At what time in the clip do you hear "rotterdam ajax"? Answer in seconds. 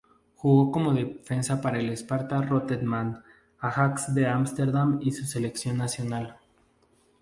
2.41-4.15